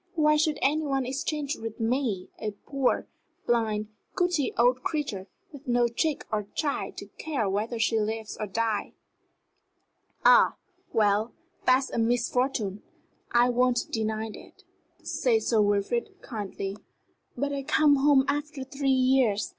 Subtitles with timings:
[0.15, 3.05] "Why should any one exchange with me a poor,
[3.45, 8.47] blind, gouty old creature, with no chick or child to care whether she lives or
[8.47, 8.93] dies?"
[10.25, 10.55] "Ah,
[10.91, 11.33] well,
[11.67, 12.81] that's a misfortune
[13.31, 14.63] I won't deny that,"
[15.03, 16.77] said Sir Wilfrid, kindly.
[17.37, 19.49] "But I come home after three years.